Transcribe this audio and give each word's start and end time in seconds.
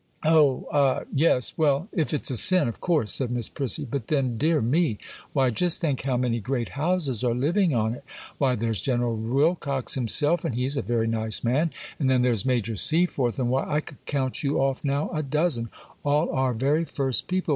'Oh, 0.23 0.67
ah, 0.73 1.01
yes. 1.13 1.53
Well, 1.57 1.87
if 1.91 2.11
it's 2.11 2.31
a 2.31 2.35
sin, 2.35 2.67
of 2.67 2.81
course,' 2.81 3.13
said 3.13 3.29
Miss 3.29 3.47
Prissy; 3.49 3.85
'but 3.85 4.07
then, 4.07 4.35
dear 4.35 4.59
me! 4.59 4.97
Why, 5.33 5.51
just 5.51 5.79
think 5.79 6.01
how 6.01 6.17
many 6.17 6.39
great 6.39 6.69
houses 6.69 7.23
are 7.23 7.35
living 7.35 7.75
on 7.75 7.93
it. 7.93 8.03
Why, 8.39 8.55
there's 8.55 8.81
General 8.81 9.15
Wilcox 9.15 9.93
himself, 9.93 10.43
and 10.43 10.55
he's 10.55 10.75
a 10.75 10.81
very 10.81 11.05
nice 11.05 11.43
man; 11.43 11.69
and 11.99 12.09
then 12.09 12.23
there's 12.23 12.45
Major 12.47 12.75
Seaforth; 12.77 13.37
and 13.37 13.51
why, 13.51 13.63
I 13.71 13.79
could 13.79 14.03
count 14.07 14.41
you 14.41 14.59
off 14.59 14.83
now 14.83 15.11
a 15.13 15.21
dozen—all 15.21 16.31
our 16.31 16.53
very 16.55 16.83
first 16.83 17.27
people. 17.27 17.49